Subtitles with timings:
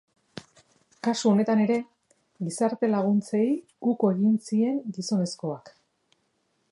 [1.07, 1.75] Kasu honetan ere,
[2.47, 3.45] gizarte laguntzei
[3.93, 5.73] uko egin zien gizonezkoak.